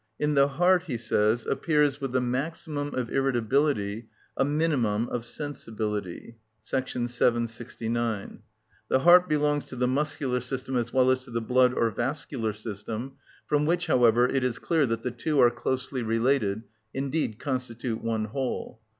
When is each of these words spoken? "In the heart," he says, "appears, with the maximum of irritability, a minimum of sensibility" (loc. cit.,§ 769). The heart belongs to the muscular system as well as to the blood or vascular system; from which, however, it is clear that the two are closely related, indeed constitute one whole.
"In 0.17 0.33
the 0.33 0.47
heart," 0.47 0.85
he 0.87 0.97
says, 0.97 1.45
"appears, 1.45 2.01
with 2.01 2.11
the 2.11 2.19
maximum 2.21 2.95
of 2.95 3.11
irritability, 3.11 4.07
a 4.35 4.43
minimum 4.43 5.07
of 5.09 5.23
sensibility" 5.25 6.37
(loc. 6.73 6.87
cit.,§ 6.89 7.03
769). 7.07 8.39
The 8.89 8.99
heart 9.01 9.29
belongs 9.29 9.65
to 9.65 9.75
the 9.75 9.87
muscular 9.87 10.39
system 10.39 10.75
as 10.75 10.91
well 10.91 11.11
as 11.11 11.19
to 11.25 11.29
the 11.29 11.39
blood 11.39 11.75
or 11.75 11.91
vascular 11.91 12.53
system; 12.53 13.11
from 13.45 13.67
which, 13.67 13.85
however, 13.85 14.27
it 14.27 14.43
is 14.43 14.57
clear 14.57 14.87
that 14.87 15.03
the 15.03 15.11
two 15.11 15.39
are 15.39 15.51
closely 15.51 16.01
related, 16.01 16.63
indeed 16.95 17.37
constitute 17.37 18.03
one 18.03 18.25
whole. 18.25 18.81